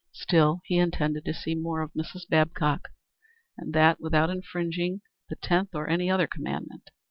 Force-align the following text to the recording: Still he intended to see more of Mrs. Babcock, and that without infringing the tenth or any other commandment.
Still 0.13 0.61
he 0.65 0.79
intended 0.79 1.25
to 1.25 1.33
see 1.35 1.53
more 1.53 1.81
of 1.81 1.93
Mrs. 1.93 2.27
Babcock, 2.27 2.89
and 3.55 3.71
that 3.73 4.01
without 4.01 4.31
infringing 4.31 5.01
the 5.29 5.35
tenth 5.35 5.75
or 5.75 5.87
any 5.87 6.09
other 6.09 6.25
commandment. 6.25 6.89